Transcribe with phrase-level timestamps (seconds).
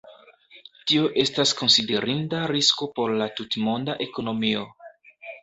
[0.91, 4.67] Tio estas konsiderinda risko por la tutmonda ekonomio.